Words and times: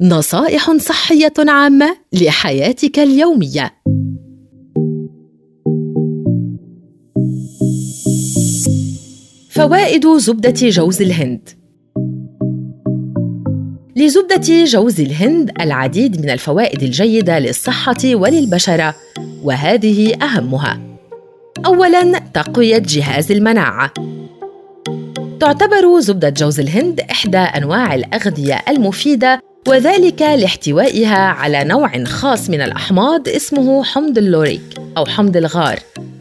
نصائح 0.00 0.76
صحية 0.76 1.32
عامة 1.38 1.96
لحياتك 2.12 2.98
اليومية. 2.98 3.74
فوائد 9.50 10.06
زبدة 10.16 10.68
جوز 10.68 11.02
الهند 11.02 11.48
لزبدة 13.96 14.64
جوز 14.64 15.00
الهند 15.00 15.50
العديد 15.60 16.20
من 16.20 16.30
الفوائد 16.30 16.82
الجيدة 16.82 17.38
للصحة 17.38 17.96
وللبشرة 18.04 18.94
وهذه 19.42 20.14
أهمها. 20.22 20.80
أولاً 21.66 22.18
تقوية 22.18 22.78
جهاز 22.78 23.32
المناعة. 23.32 23.92
تعتبر 25.40 26.00
زبدة 26.00 26.28
جوز 26.28 26.60
الهند 26.60 27.00
إحدى 27.00 27.38
أنواع 27.38 27.94
الأغذية 27.94 28.62
المفيدة 28.68 29.53
وذلك 29.68 30.22
لاحتوائها 30.22 31.18
على 31.18 31.64
نوع 31.64 32.04
خاص 32.04 32.50
من 32.50 32.60
الأحماض 32.60 33.28
اسمه 33.28 33.84
حمض 33.84 34.18
اللوريك 34.18 34.62
أو 34.96 35.06
حمض 35.06 35.36
الغار 35.36 35.78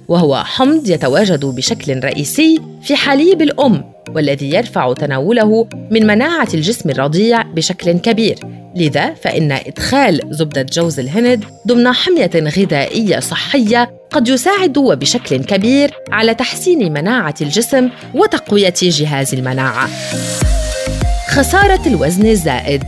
وهو 0.07 0.43
حمض 0.43 0.89
يتواجد 0.89 1.45
بشكل 1.45 2.03
رئيسي 2.03 2.61
في 2.83 2.95
حليب 2.95 3.41
الأم 3.41 3.83
والذي 4.09 4.49
يرفع 4.49 4.93
تناوله 4.93 5.67
من 5.91 6.07
مناعة 6.07 6.47
الجسم 6.53 6.89
الرضيع 6.89 7.41
بشكل 7.41 7.91
كبير 7.91 8.39
لذا 8.75 9.13
فإن 9.13 9.51
إدخال 9.51 10.21
زبدة 10.29 10.61
جوز 10.61 10.99
الهند 10.99 11.45
ضمن 11.67 11.91
حمية 11.91 12.31
غذائية 12.35 13.19
صحية 13.19 13.91
قد 14.11 14.27
يساعد 14.27 14.77
وبشكل 14.77 15.43
كبير 15.43 15.91
على 16.11 16.33
تحسين 16.33 16.93
مناعة 16.93 17.35
الجسم 17.41 17.89
وتقوية 18.15 18.73
جهاز 18.81 19.33
المناعة. 19.33 19.89
خسارة 21.29 21.87
الوزن 21.87 22.25
الزائد 22.25 22.83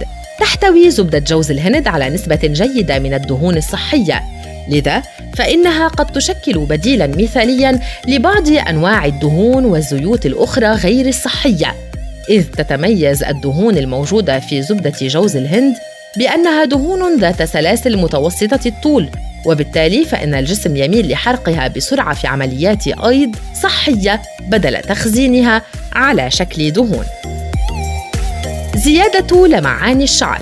تحتوي 0.46 0.90
زبدة 0.92 1.20
جوز 1.20 1.52
الهند 1.52 1.88
على 1.88 2.10
نسبة 2.10 2.40
جيدة 2.44 3.00
من 3.00 3.14
الدهون 3.14 3.58
الصحية 3.58 4.24
لذا 4.70 5.04
فإنها 5.38 5.88
قد 5.88 6.06
تشكل 6.06 6.60
بديلاً 6.60 7.08
مثالياً 7.08 7.80
لبعض 8.08 8.50
أنواع 8.50 9.06
الدهون 9.06 9.66
والزيوت 9.66 10.26
الأخرى 10.26 10.68
غير 10.68 11.08
الصحية 11.08 11.76
إذ 12.30 12.44
تتميز 12.44 13.24
الدهون 13.24 13.78
الموجودة 13.78 14.40
في 14.40 14.62
زبدة 14.62 14.94
جوز 15.02 15.36
الهند 15.36 15.76
بأنها 16.18 16.66
دهون 16.66 17.20
ذات 17.20 17.44
سلاسل 17.44 17.98
متوسطة 17.98 18.60
الطول 18.66 19.10
وبالتالي 19.46 20.06
فإن 20.06 20.34
الجسم 20.34 20.76
يميل 20.76 21.12
لحرقها 21.12 21.68
بسرعة 21.68 22.14
في 22.14 22.28
عمليات 22.28 22.88
أيض 22.88 23.36
صحية 23.62 24.22
بدل 24.48 24.82
تخزينها 24.82 25.62
على 25.94 26.32
شكل 26.32 26.72
دهون. 26.72 27.06
زيادة 28.76 29.48
لمعان 29.48 30.02
الشعر. 30.02 30.42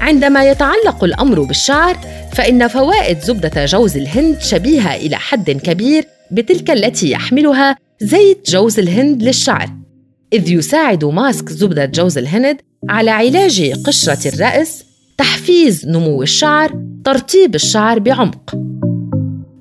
عندما 0.00 0.44
يتعلق 0.44 1.04
الأمر 1.04 1.42
بالشعر 1.42 1.98
فإن 2.32 2.68
فوائد 2.68 3.20
زبدة 3.20 3.64
جوز 3.64 3.96
الهند 3.96 4.40
شبيهة 4.40 4.94
إلى 4.94 5.16
حد 5.16 5.50
كبير 5.50 6.04
بتلك 6.30 6.70
التي 6.70 7.10
يحملها 7.10 7.76
زيت 8.00 8.50
جوز 8.50 8.78
الهند 8.78 9.22
للشعر. 9.22 9.70
إذ 10.32 10.50
يساعد 10.50 11.04
ماسك 11.04 11.48
زبدة 11.48 11.84
جوز 11.84 12.18
الهند 12.18 12.60
على 12.88 13.10
علاج 13.10 13.72
قشرة 13.84 14.28
الرأس 14.28 14.84
تحفيز 15.18 15.88
نمو 15.88 16.22
الشعر 16.22 16.74
ترطيب 17.04 17.54
الشعر 17.54 17.98
بعمق. 17.98 18.54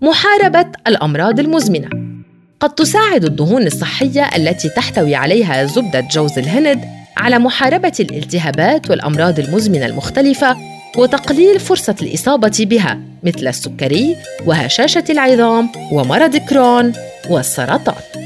محاربة 0.02 0.66
الأمراض 0.88 1.40
المزمنة. 1.40 1.90
قد 2.60 2.76
تساعد 2.76 3.26
الدهون 3.26 3.68
الصحية 3.68 4.30
التي 4.36 4.70
تحتوي 4.70 5.16
عليها 5.16 5.66
زبدة 5.66 6.08
جوز 6.12 6.40
الهند 6.40 7.03
على 7.18 7.40
محاربة 7.40 7.94
الالتهابات 8.00 8.90
والأمراض 8.90 9.40
المزمنة 9.40 9.86
المختلفة 9.86 10.58
وتقليل 10.98 11.60
فرصة 11.60 11.96
الإصابة 12.02 12.58
بها 12.60 13.00
مثل 13.24 13.48
السكري 13.48 14.16
وهشاشة 14.46 15.04
العظام 15.10 15.70
ومرض 15.92 16.38
كرون 16.38 16.94
والسرطان. 17.30 18.23